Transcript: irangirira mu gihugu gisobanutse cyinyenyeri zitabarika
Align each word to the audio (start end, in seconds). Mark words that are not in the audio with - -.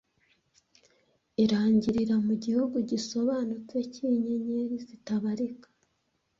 irangirira 1.43 2.15
mu 2.25 2.33
gihugu 2.43 2.75
gisobanutse 2.89 3.77
cyinyenyeri 3.93 4.75
zitabarika 4.87 5.69